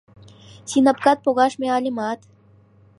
[0.69, 2.19] Синапкат погаш мияльымат